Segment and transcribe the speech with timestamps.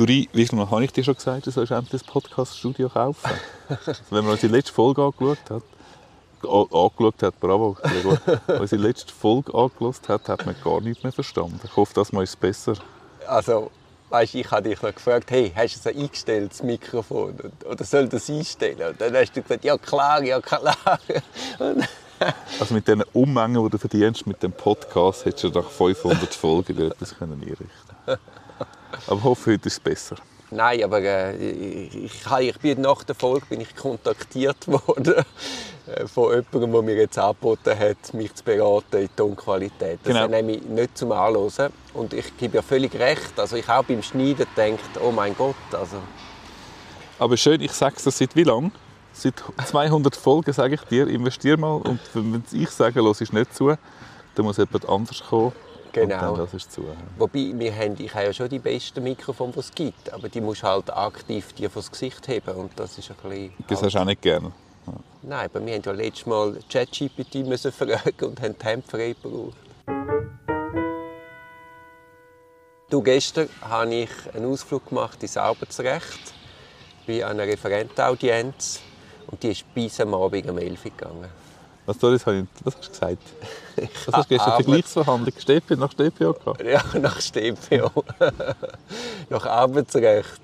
[0.00, 3.30] Duri, wie viel Mal habe ich dir schon gesagt, du sollst endlich das Podcast-Studio kaufen?
[4.08, 5.62] wenn man unsere letzte Folge angeschaut hat,
[6.42, 7.76] angeschaut hat, bravo,
[8.58, 11.60] unsere letzte Folge angeschaut hat, hat man gar nichts mehr verstanden.
[11.62, 12.76] Ich hoffe, das mal ist besser.
[13.26, 13.70] Also,
[14.08, 17.38] weißt, ich habe dich noch gefragt, hey, hast du es eingestellt, das Mikrofon?
[17.70, 18.92] Oder soll das einstellen?
[18.92, 20.78] Und dann hast du gesagt, ja klar, ja klar.
[22.58, 26.90] also mit diesen Ummengen, die du verdienst mit dem Podcast, hättest du nach 500 Folgen
[26.90, 27.66] etwas einrichten
[28.06, 28.18] können.
[29.06, 30.16] Aber hoffe, heute ist es besser.
[30.52, 35.24] Nein, aber äh, ich, ich, ich, bin nach der Folge bin ich kontaktiert worden
[35.86, 40.00] äh, von jemandem, der mir jetzt angeboten hat, mich zu beraten in Tonqualität.
[40.02, 40.26] Das genau.
[40.26, 41.72] nehme ich nicht zum Anhören.
[41.94, 43.38] Und ich gebe ja völlig recht.
[43.38, 45.54] Also ich auch beim Schneiden denkt, oh mein Gott.
[45.72, 45.98] Also.
[47.20, 48.72] Aber schön, ich sage es seit wie lang?
[49.12, 51.76] Seit 200 Folgen sage ich dir, investier mal.
[51.76, 53.76] Und wenn ich sage, los ist nicht zu,
[54.34, 55.52] dann muss jemand anders kommen
[55.92, 56.36] Genau.
[56.36, 56.84] das ist zu.
[57.18, 60.40] Wobei, wir haben, ich habe ja schon die besten Mikrofone, die es gibt, aber die
[60.40, 63.52] musst halt aktiv die vor das Gesicht heben und das ist ein bisschen...
[63.68, 64.52] Das hast du auch nicht gerne?
[64.86, 64.92] Ja.
[65.22, 69.56] Nein, aber wir haben ja letztes Mal ChatGPT fragen und haben die Hemd frei gebraucht.
[72.90, 76.34] Du, gestern habe ich einen Ausflug gemacht ins Arbeitsrecht
[77.06, 78.80] bei einer Referentenaudienz
[79.28, 81.28] und die ist bis am Abend um 11 Uhr gegangen.
[81.86, 83.22] Was, Doris, was hast du gesagt?
[84.06, 86.62] Was hast du gestern Vergleichsverhandlung StPO, nach StPO gehabt?
[86.62, 88.04] Ja, nach StPO.
[89.30, 90.40] nach Arbeitsrecht.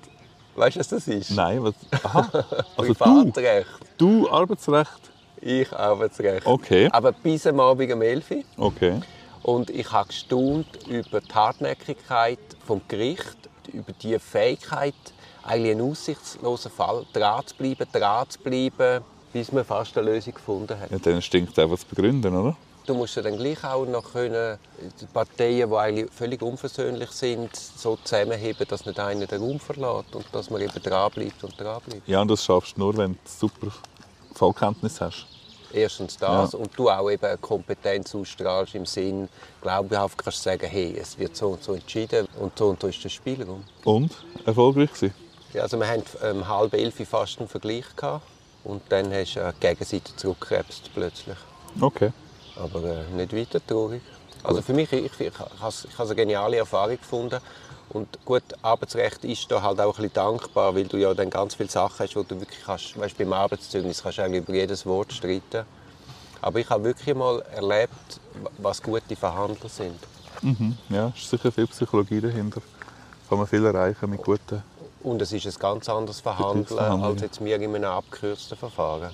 [0.55, 1.31] Weißt du, was das ist?
[1.31, 1.75] Nein, was?
[2.03, 2.29] Aha.
[2.77, 3.67] Also Privatrecht.
[3.97, 5.11] Du, du Arbeitsrecht?
[5.41, 6.45] Ich Arbeitsrecht.
[6.45, 6.89] Okay.
[6.91, 8.43] Aber bis am Abend um 11 Uhr.
[8.57, 8.99] Okay.
[9.43, 13.37] Und ich habe gestaunt über die Hartnäckigkeit vom Gericht,
[13.71, 14.95] über die Fähigkeit,
[15.43, 20.33] eigentlich einen aussichtslosen Fall dran zu bleiben, dran zu bleiben, bis man fast eine Lösung
[20.33, 20.91] gefunden hat.
[20.91, 22.57] Ja, dann stinkt einfach zu begründen, oder?
[22.87, 24.57] Du musst ja dann gleich auch noch können,
[25.01, 30.15] die Parteien, die eigentlich völlig unversöhnlich sind, so zusammenheben, dass nicht einer den Raum verlässt
[30.15, 32.07] und dass man eben dranbleibt und dranbleibt.
[32.07, 33.73] Ja, und das schaffst du nur, wenn du super
[34.33, 35.27] Fallkenntnis hast.
[35.73, 36.59] Erstens das ja.
[36.59, 39.27] und du auch eben eine Kompetenz ausstrahlst im Sinn,
[39.61, 42.87] glaubhaft kannst du sagen, hey, es wird so und so entschieden und so und so
[42.87, 43.65] ist der Spielraum.
[43.83, 44.15] Und?
[44.45, 45.13] Erfolgreich gewesen?
[45.53, 48.25] Ja, also wir hatten um halb elf fast einen Vergleich gehabt.
[48.63, 51.37] Und dann hast du die Gegenseite zurückgekrebst plötzlich.
[51.81, 52.11] Okay.
[52.61, 54.01] Aber äh, nicht weiter traurig.
[54.43, 57.39] Also für mich, ich, ich, ich, habe eine geniale Erfahrung gefunden.
[57.89, 61.55] Und gut, Arbeitsrecht ist da halt auch ein bisschen dankbar, weil du ja dann ganz
[61.55, 64.85] viele Sachen hast, wo du wirklich kannst, weißt, beim Arbeitszeugnis kannst du eigentlich über jedes
[64.85, 65.65] Wort streiten.
[66.41, 68.19] Aber ich habe wirklich mal erlebt,
[68.57, 69.99] was gute Verhandler sind.
[70.41, 70.77] Mhm.
[70.89, 72.61] Ja, es ist sicher viel Psychologie dahinter.
[73.29, 74.61] Kann man viel erreichen mit guten
[75.07, 79.11] und es ist ein ganz anderes Verhandeln als jetzt wir in einem abgekürzten Verfahren.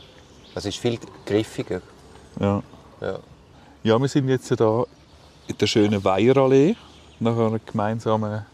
[0.56, 1.82] Es ist viel griffiger.
[2.40, 2.64] Ja.
[3.02, 3.20] Ja,
[3.84, 4.86] ja wir sind jetzt hier
[5.48, 6.76] in der schönen Weierallee
[7.20, 8.46] nach einer gemeinsamen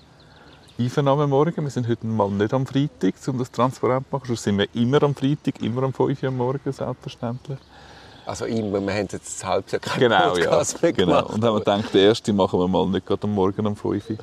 [0.79, 1.63] Einvernahme morgen.
[1.63, 4.25] Wir sind heute mal nicht am Freitag, um das transparent zu machen.
[4.27, 7.59] Sonst sind wir immer am Freitag, immer am 5 Uhr morgens, selbstverständlich.
[8.25, 10.79] Also immer, wir haben jetzt ein halbes Jahr keinen genau, Podcast ja.
[10.81, 11.07] mehr genau.
[11.07, 11.25] gemacht.
[11.25, 11.35] Genau.
[11.35, 14.09] Und haben wir gedacht, der erste machen wir mal nicht gerade am Morgen um 5
[14.09, 14.17] Uhr.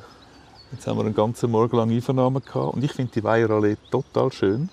[0.73, 4.29] Jetzt haben wir einen ganzen Morgen lang Einvernahmen gehabt und ich finde die Weierallee total
[4.33, 4.69] schön.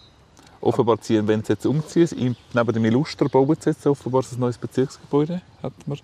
[0.61, 4.59] Offenbar ziehen, wenn sie jetzt umziehen, neben dem Illuster bauen sie jetzt offenbar ein neues
[4.59, 5.97] Bezirksgebäude, hat mir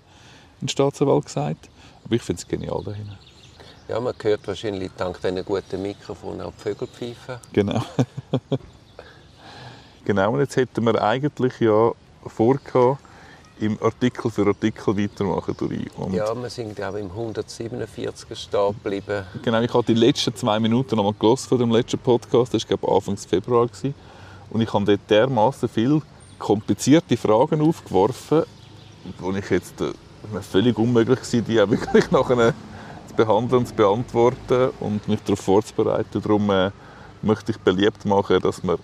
[0.63, 1.69] ein Staatsanwalt gesagt.
[2.05, 3.19] Aber ich finde es genial da hinten.
[3.89, 7.39] Ja, man hört wahrscheinlich dank diesen guten Mikrofonen auch die Vögel pfeifen.
[7.53, 7.83] Genau.
[10.05, 11.93] genau, und jetzt hätten wir eigentlich ja
[12.27, 13.03] vorgehabt,
[13.61, 15.55] im Artikel für Artikel weitermachen.
[15.97, 19.27] Und ja, wir sind glaube ich, im 147 stehen geblieben.
[19.43, 22.55] Genau, ich habe die letzten zwei Minuten noch mal von dem letzten Podcast.
[22.55, 23.67] Das war glaube Anfang Februar.
[23.67, 23.95] Gewesen.
[24.51, 26.01] Und ich habe dort dermaßen viele
[26.39, 28.45] komplizierte Fragen aufgeworfen,
[29.19, 29.93] wo ich jetzt äh,
[30.43, 32.55] völlig unmöglich war, die auch wirklich nachher
[33.09, 36.21] zu behandeln und zu beantworten und mich darauf vorzubereiten.
[36.23, 36.71] Darum äh,
[37.23, 38.79] möchte ich beliebt machen, dass man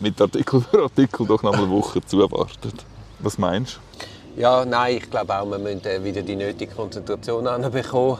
[0.00, 2.84] mit Artikel für Artikel doch noch eine Woche zuwartet.
[3.20, 4.40] Was meinst du?
[4.40, 8.18] Ja, nein, ich glaube auch, wir müssen äh, wieder die nötige Konzentration bekommen.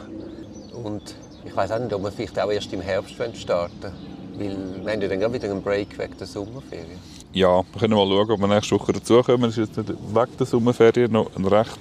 [0.83, 1.15] Und
[1.45, 3.93] ich weiß auch nicht, ob wir vielleicht auch erst im Herbst starten
[4.37, 6.99] Weil wir haben ja dann wieder einen Break wegen der Sommerferien.
[7.31, 9.49] Ja, wir können mal schauen, ob wir nächste Woche dazukommen.
[9.49, 11.79] Es ist jetzt wegen der Sommerferien noch ein recht,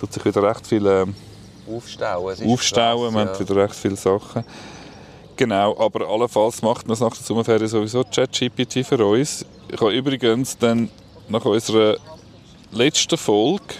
[0.00, 1.14] tut sich wieder recht viel ähm,
[1.68, 2.36] aufstauen.
[2.44, 3.12] aufstauen.
[3.12, 3.28] Krass, wir ja.
[3.28, 4.44] haben wieder recht viele Sachen.
[5.36, 9.44] Genau, aber allenfalls macht man es nach der Sommerferien sowieso ChatGPT für uns.
[9.68, 10.90] Ich habe übrigens dann
[11.28, 11.96] nach unserer
[12.72, 13.74] letzten Folge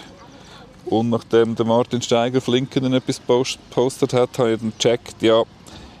[0.85, 5.43] und nachdem der Martin Steiger auf LinkedIn etwas gepostet hat, habe ich dann gecheckt, ja,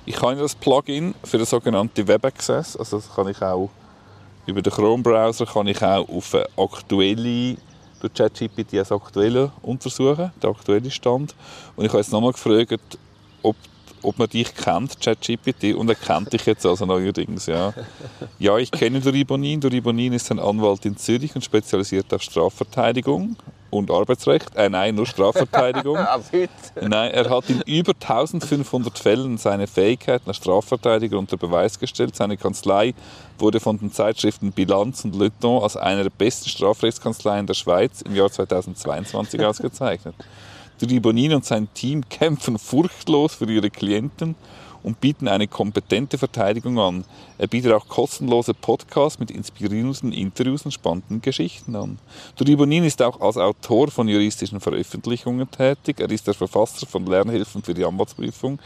[0.05, 3.69] ich habe das Plugin für den sogenannten Web Access, also das kann ich auch
[4.47, 7.55] über den Chrome-Browser kann ich auch auf eine aktuelle
[8.01, 11.35] durch ChatGPT als aktuelle untersuchen, den aktuellen Stand.
[11.75, 12.97] Und ich habe jetzt nochmal gefragt,
[13.41, 13.55] ob
[14.03, 17.73] ob man dich kennt, ChatGPT, und er kennt dich jetzt also neuerdings, ja.
[18.39, 19.59] Ja, ich kenne Dori Bonin.
[19.59, 23.35] Dori Bonin ist ein Anwalt in Zürich und spezialisiert auf Strafverteidigung
[23.71, 24.55] und Arbeitsrecht.
[24.55, 25.97] Äh, nein, nur Strafverteidigung.
[26.81, 32.15] Nein, er hat in über 1500 Fällen seine Fähigkeiten als Strafverteidiger unter Beweis gestellt.
[32.15, 32.93] Seine Kanzlei
[33.39, 38.01] wurde von den Zeitschriften Bilanz und Le Temps als eine der besten Strafrechtskanzleien der Schweiz
[38.01, 40.15] im Jahr 2022 ausgezeichnet.
[40.81, 44.33] Duri Bonin und sein Team kämpfen furchtlos für ihre Klienten
[44.81, 47.05] und bieten eine kompetente Verteidigung an.
[47.37, 51.99] Er bietet auch kostenlose Podcasts mit inspirierenden Interviews und spannenden Geschichten an.
[52.35, 55.99] Duri Bonin ist auch als Autor von juristischen Veröffentlichungen tätig.
[55.99, 58.57] Er ist der Verfasser von Lernhilfen für die Anwaltsprüfung,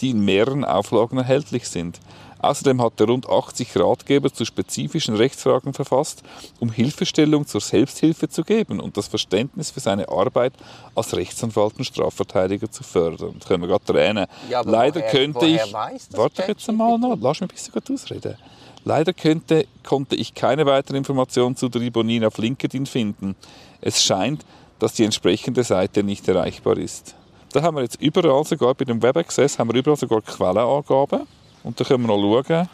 [0.00, 2.00] die in mehreren Auflagen erhältlich sind.
[2.42, 6.22] Außerdem hat er rund 80 Ratgeber zu spezifischen Rechtsfragen verfasst,
[6.58, 10.54] um Hilfestellung zur Selbsthilfe zu geben und das Verständnis für seine Arbeit
[10.94, 13.36] als Rechtsanwalt und Strafverteidiger zu fördern.
[13.40, 14.26] Da können wir gerade tränen.
[14.48, 15.72] Ja, Leider woher- könnte woher ich...
[16.08, 18.36] das Warte jetzt einmal noch, lass mich ein bisschen gut ausreden.
[18.84, 23.36] Leider könnte, konnte ich keine weiteren Informationen zu der Ribonin auf LinkedIn finden.
[23.82, 24.42] Es scheint,
[24.78, 27.14] dass die entsprechende Seite nicht erreichbar ist.
[27.52, 31.26] Da haben wir jetzt überall, sogar bei dem Web Access, haben wir überall sogar Quellenangaben.
[31.62, 32.68] Und da können wir noch schauen,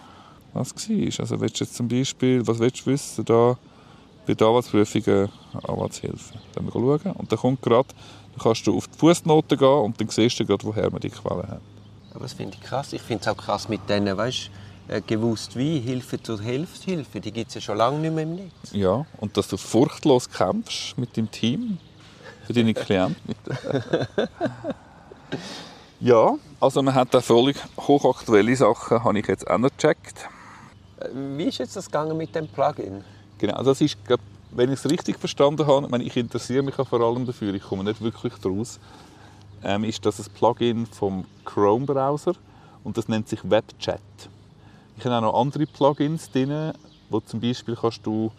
[0.53, 1.21] was war.
[1.21, 3.57] Also willst du jetzt zum Beispiel, was willst du wissen, da
[4.27, 6.35] bei der Anwaltsprüfungen Anwaltshilfe.
[6.35, 7.13] Da können wir schauen.
[7.13, 7.89] Und dann kommt gerade,
[8.33, 11.11] dann kannst du auf die Fußnoten gehen und dann siehst du gerade, woher man die
[11.11, 11.61] Quelle hat.
[12.11, 12.93] Aber das finde ich krass.
[12.93, 14.51] Ich finde es auch krass mit denen, weißt
[14.89, 18.37] äh, gewusst wie, Hilfe zur Hilfshilfe, die gibt es ja schon lange nicht mehr im
[18.37, 18.73] Netz.
[18.73, 21.79] Ja, und dass du furchtlos kämpfst mit deinem Team
[22.47, 23.35] für deine Klienten.
[26.01, 30.29] ja, also man hat da völlig hochaktuelle Sachen, habe ich jetzt auch noch gecheckt.
[31.13, 33.05] Wie ist jetzt das gegangen mit dem Plugin?
[33.39, 34.21] Genau, das ist, glaub,
[34.51, 37.55] wenn ich es richtig verstanden habe, ich, meine, ich interessiere mich auch vor allem dafür,
[37.55, 38.81] ich komme nicht wirklich daraus,
[39.63, 42.35] ähm, ist das ein Plugin vom Chrome-Browser
[42.85, 44.01] und das nennt sich WebChat.
[44.97, 46.73] Ich habe auch noch andere Plugins drin,
[47.11, 48.33] wo zum Beispiel kannst du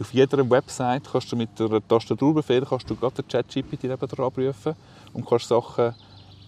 [0.00, 3.88] auf jeder Website kannst du mit der Tastaturbefehl kannst du gerade den ChatGPT
[4.34, 4.76] prüfen
[5.12, 5.94] und kannst Sachen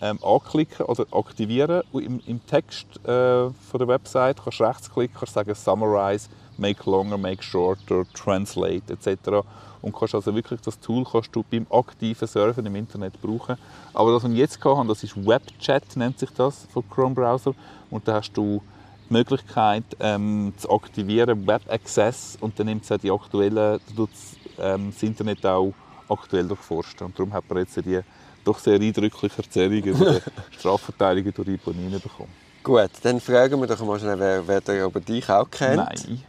[0.00, 5.16] ähm, anklicken oder aktivieren und im, im Text äh, von der Website kannst du rechtsklicken,
[5.18, 9.46] kannst sagen Summarize, Make Longer, Make Shorter, Translate etc.
[9.82, 13.56] Und kannst also wirklich das Tool kannst du beim aktiven Surfen im Internet brauchen.
[13.94, 17.54] Aber das, was ich jetzt habe, das ist WebChat, nennt sich das vom Chrome Browser.
[17.90, 18.62] Und da hast du
[19.08, 24.36] die Möglichkeit ähm, zu aktivieren, Web Access, und dann nimmt es auch die aktuellen, tut's,
[24.58, 25.72] ähm, das Internet auch
[26.08, 27.06] aktuell durchforsten.
[27.06, 28.00] Und darum hat man jetzt die
[28.44, 30.20] doch sehr eindrückliche Erzählung über die
[30.58, 32.32] Strafverteidigung durch Iponine bekommen.
[32.62, 35.76] Gut, dann fragen wir doch mal schnell, wer, wer der über dich auch kennt.
[35.76, 36.24] Nein.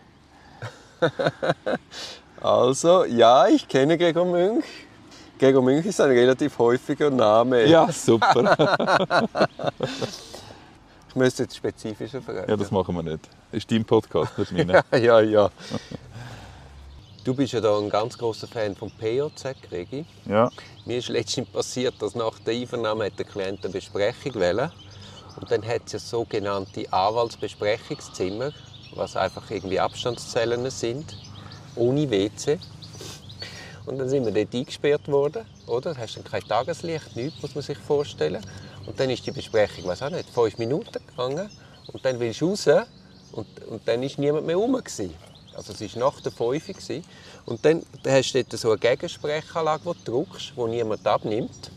[2.43, 4.65] Also, ja, ich kenne Gregor Münch.
[5.37, 7.65] Gregor Münch ist ein relativ häufiger Name.
[7.65, 9.37] Ja, super.
[11.11, 12.49] Ich müsste jetzt spezifischer fragen.
[12.49, 13.27] Ja, das machen wir nicht.
[13.51, 14.81] Ist dein Podcast, nicht meiner.
[14.97, 15.49] ja, ja.
[17.23, 20.05] Du bist ja da ein ganz großer Fan von POZ, Gregi.
[20.25, 20.49] Ja.
[20.85, 24.71] Mir ist letztens passiert, dass nach der Einvernahme hat der Klient eine Besprechung wollte.
[25.39, 28.51] Und dann hat es ja sogenannte Anwaltsbesprechungszimmer,
[28.95, 31.15] was einfach irgendwie Abstandszellen sind,
[31.75, 32.57] ohne WC.
[33.85, 35.93] Und dann sind wir dort eingesperrt worden, oder?
[35.93, 38.43] Da hast dann kein Tageslicht, nichts, muss man sich vorstellen.
[38.87, 41.51] Und dann ist die Besprechung, weiß auch nicht, fünf Minuten gegangen.
[41.93, 42.67] Und dann willst du raus
[43.31, 44.73] und, und dann ist niemand mehr rum.
[44.73, 45.13] Gewesen.
[45.67, 46.73] Also es war nach der 5 Uhr.
[46.73, 47.03] gewesen.
[47.45, 51.71] Und dann hast du so eine Gegensprechanlage, die du drückst, die niemand abnimmt.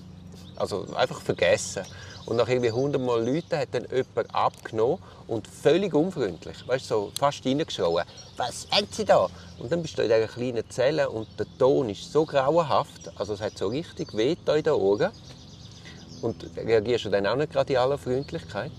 [0.56, 1.82] Also einfach vergessen.
[2.24, 7.12] Und nach irgendwie 100 Mal Leuten hat dann jemand abgenommen und völlig unfreundlich, weißt so
[7.18, 8.04] fast reingeschrien.
[8.38, 11.90] «Was haben Sie da?» Und dann bist du in dieser kleinen Zelle und der Ton
[11.90, 15.10] ist so grauenhaft, also es hat so richtig weh in den Ohren.
[16.22, 18.72] Und reagierst du dann auch nicht gerade in aller Freundlichkeit.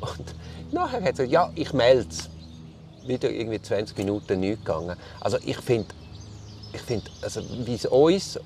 [0.00, 0.34] Und
[0.72, 2.28] nachher hat er gesagt, ja, ich melde es.
[3.08, 4.96] Wieder irgendwie 20 Minuten nicht gegangen.
[5.20, 5.88] Also ich finde,
[6.72, 8.38] ich finde, also wie es uns,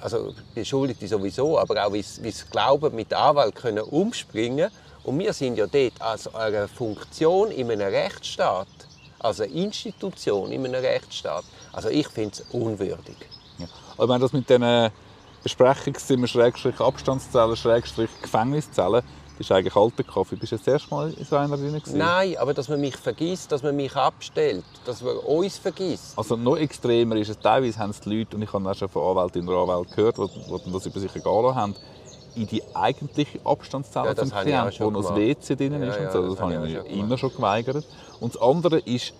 [0.00, 4.70] also Beschuldigte sowieso, aber auch wie es, Glauben mit Anwalt können umspringen
[5.04, 8.68] und wir sind ja dort als eine Funktion in einem Rechtsstaat,
[9.18, 11.44] als eine Institution in einem Rechtsstaat.
[11.72, 13.16] Also ich finde es unwürdig.
[13.58, 13.66] ja.
[13.96, 14.90] Aber wenn das mit diesen
[15.42, 19.02] Besprechungszimmer, Schrägstrich Abstandszellen, Schrägstrich Gefängniszellen,
[19.40, 20.36] das ist eigentlich alter Kaffee.
[20.36, 21.72] Bist du das erste Mal in so einer drin?
[21.72, 21.96] gewesen?
[21.96, 26.12] Nein, aber dass man mich vergisst, dass man mich abstellt, dass man uns vergisst.
[26.18, 28.90] Also noch extremer ist es teilweise, haben es die Leute, und ich habe auch schon
[28.90, 31.74] von Anwältinnen und Anwälten gehört, die, die das über sich lassen haben,
[32.34, 35.16] in die eigentliche Abstandszelle Ja, vom Klienten, wo noch das.
[35.16, 35.96] WC drin ist.
[35.96, 36.20] Ja, und ja, so.
[36.20, 37.86] das Das, habe ich immer schon geweigert.
[38.20, 39.14] Und das andere ist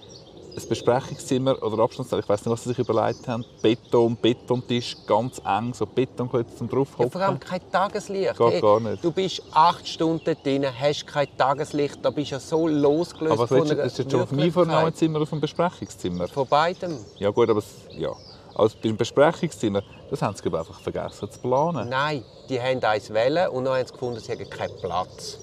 [0.57, 5.41] ein Besprechungszimmer oder Abstandszeile, ich weiß nicht, was sie sich überlegt haben, Beton, Betontisch, ganz
[5.45, 7.11] eng, so Betonklötze zum Ja, draufhocken.
[7.11, 8.37] vor allem kein Tageslicht.
[8.37, 9.05] Geht gar nicht.
[9.05, 13.43] Du bist acht Stunden drin, hast kein Tageslicht, da bist du ja so losgelöst aber
[13.43, 16.29] was von du, einer ist jetzt schon auf dem Einvernahmezimmer oder auf dem Besprechungszimmer?
[16.29, 16.99] Von beidem.
[17.19, 17.63] Ja gut, aber
[17.97, 18.11] ja.
[18.55, 21.89] Also beim Besprechungszimmer, das haben sie einfach vergessen zu planen.
[21.89, 25.39] Nein, die haben eins wählen und dann haben sie gefunden, sie haben keinen Platz.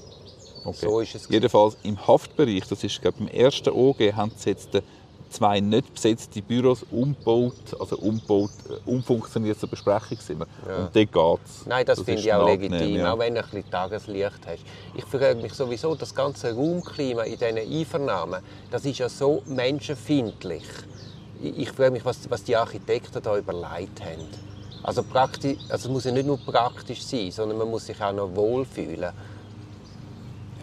[0.68, 0.86] Okay.
[0.86, 1.30] So ist es.
[1.30, 4.82] Jedenfalls im Haftbereich, das ist glaube ich, im ersten OG, haben sie jetzt äh,
[5.30, 10.46] zwei nicht besetzte Büros umgebaut, also umgebaut, äh, umfunktioniert zu Besprechungszimmer.
[10.66, 11.66] Und dort geht es.
[11.66, 13.14] Nein, das, finde ist ich auch legitim, ja.
[13.14, 14.64] auch wenn du ein bisschen Tageslicht hast.
[14.96, 18.42] Ich frage mich sowieso, das ganze Raumklima in diesen Einvernahmen,
[18.72, 20.66] das ist ja so menschenfeindlich.
[21.42, 24.28] Ich, ich frage mich, was, was die Architekten da überlegt haben.
[24.84, 28.14] Also, praktisch, also es muss ja nicht nur praktisch sein, sondern man muss sich auch
[28.14, 29.12] noch wohlfühlen.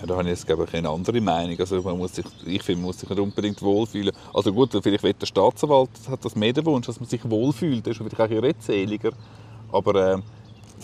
[0.00, 1.58] Ja, da habe ich jetzt glaube ich, eine andere Meinung.
[1.58, 4.14] Also man muss sich, ich finde, man muss sich nicht unbedingt wohlfühlen.
[4.32, 7.86] Also gut, vielleicht will der Staatsanwalt hat das mehr den Wunsch, dass man sich wohlfühlt.
[7.86, 9.12] Das ist vielleicht auch ein redseliger.
[9.72, 10.18] Aber äh,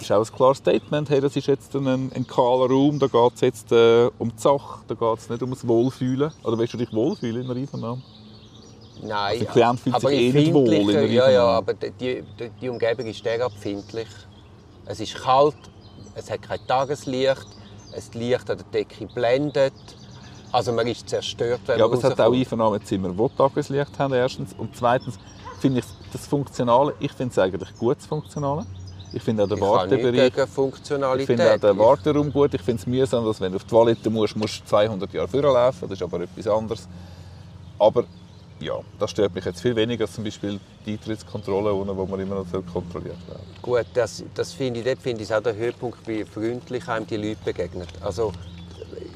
[0.01, 1.11] ist auch ein klares Statement.
[1.11, 4.41] Hey, das ist jetzt ein, ein kahler Raum, da geht es jetzt äh, um die
[4.41, 6.33] Sache, da geht es nicht um das Wohlfühlen.
[6.43, 8.03] Oder willst du dich wohlfühlen in einer Einvernahme?
[9.03, 11.91] Nein, Also der Klient fühlt sich eh nicht wohl in der Ja, ja, aber die,
[12.01, 12.23] die,
[12.61, 14.09] die Umgebung ist sehr empfindlich.
[14.87, 15.57] Es ist kalt,
[16.15, 17.47] es hat kein Tageslicht,
[17.95, 19.73] das Licht an der Decke blendet.
[20.53, 22.33] Also man ist zerstört, wenn Ja, man aber es hat auch.
[22.33, 24.53] Einvernahmezimmer, die Tageslicht haben, erstens.
[24.59, 25.19] Und zweitens
[25.61, 28.67] finde ich das Funktionale, ich finde es eigentlich gut, das Funktionale.
[29.13, 30.33] Ich finde auch den Ich Wartebereich,
[31.19, 32.55] ich finde auch den Warteraum gut.
[32.55, 35.27] Ich finde es mühsam, dass wenn du auf die Toilette musst, musst du 200 Jahre
[35.27, 35.89] vorlaufen.
[35.89, 36.89] Das ist aber etwas anderes.
[37.79, 38.05] Aber
[38.61, 42.37] ja, das stört mich jetzt viel weniger als zum Beispiel die Eintrittskontrolle, wo man immer
[42.37, 43.43] noch so kontrolliert werden.
[43.63, 47.17] Gut, das, das finde ich, dort finde ich auch der Höhepunkt, wie freundlich einem die
[47.17, 47.87] Leute begegnen.
[48.01, 48.33] Also,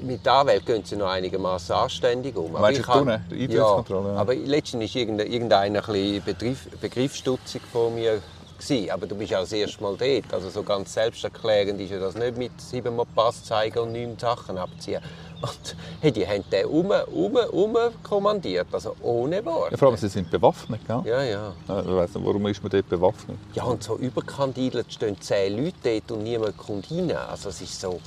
[0.02, 2.52] mit der Anwalt gehen sie noch einigermaßen anständig um.
[2.52, 4.16] Meinst du ich unten, die Eintrittskontrolle, ja.
[4.16, 8.20] aber letztens war irgendein- Begriff, begriffsstutzig von mir.
[8.56, 8.90] Gewesen.
[8.90, 10.32] Aber du bist ja das erste Mal dort.
[10.32, 14.58] Also so ganz selbsterklärend ist ja das nicht mit siebenmal Pass zeigen und neun Sachen
[14.58, 15.00] abziehen.
[15.44, 19.72] Und hey, die haben den um, um, um kommandiert, also ohne Wort.
[19.72, 21.02] Ja, vor allem, sie sind bewaffnet, gell?
[21.04, 21.52] Ja, ja.
[21.68, 23.36] Ja, Ich weiss nicht, warum ist man dort bewaffnet?
[23.52, 27.12] Ja, und so überkandidelt stehen zehn Leute dort und niemand kommt rein.
[27.12, 28.00] Also, es ist so,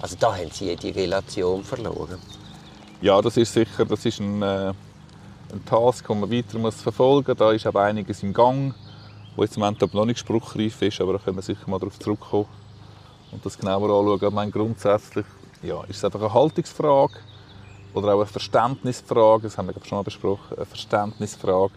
[0.00, 2.18] also da haben sie jede Relation verloren.
[3.00, 4.72] Ja, das ist sicher das ist ein, äh,
[5.52, 7.38] ein Task, den man weiter muss verfolgen muss.
[7.38, 8.72] Da ist aber einiges im Gang,
[9.34, 11.98] wo jetzt im Moment noch nicht spruchreif ist, aber da können wir sicher mal darauf
[11.98, 12.46] zurückkommen
[13.32, 14.28] und das genauer anschauen.
[14.28, 15.26] Ich meine, grundsätzlich
[15.64, 17.14] ja, ist es einfach eine Haltungsfrage
[17.94, 21.72] oder auch eine Verständnisfrage, das haben wir schon mal besprochen, eine Verständnisfrage.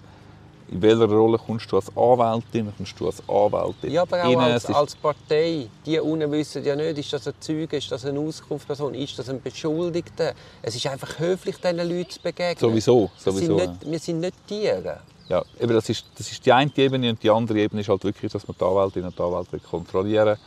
[0.70, 4.51] In welcher Rolle kommst du als Anwältin, kommst du als Anwältin Ja, aber auch rein?
[4.51, 5.70] als, als Partei.
[5.86, 9.29] Die unten wissen ja nicht, ist das ein Zeuge, ist das eine Auskunftsperson, ist das
[9.29, 10.34] ein Beschuldigter.
[10.62, 12.58] Es ist einfach höflich, diesen Leuten zu begegnen.
[12.58, 15.00] Sowieso, Wir sowieso, sind nicht, wir sind nicht Tiere.
[15.29, 18.03] Ja, eben das, ist, das ist die eine Ebene und die andere Ebene ist halt
[18.03, 20.38] wirklich, dass man die Anwältinnen und Anwälte kontrollieren will.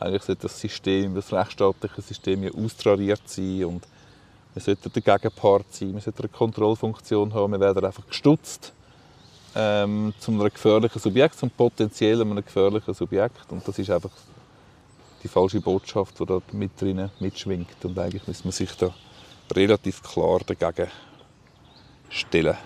[0.00, 3.86] Eigentlich sollte das System, das rechtsstaatliche System ja austrariert sein und
[4.54, 8.72] wir sollten der Gegenpart sein, wir sollten eine Kontrollfunktion haben, wir werden einfach gestutzt
[9.54, 14.10] ähm, zu einem gefährlichen Subjekt, zum potenziell einem gefährlichen Subjekt und das ist einfach
[15.22, 18.94] die falsche Botschaft, die da mit drinnen mitschwingt und eigentlich muss man sich da
[19.54, 20.90] relativ klar dagegen
[22.08, 22.56] stellen.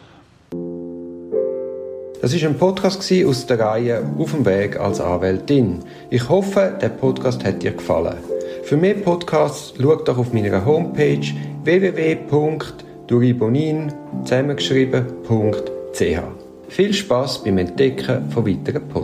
[2.25, 5.81] Das ist ein Podcast aus der Reihe Auf dem Weg als Anwältin.
[6.09, 8.16] Ich hoffe, der Podcast hat dir gefallen.
[8.62, 11.21] Für mehr Podcasts schau doch auf meiner Homepage
[11.64, 16.19] www.duribonin zusammengeschrieben.ch.
[16.69, 19.03] Viel Spaß beim Entdecken von weiteren Podcasts.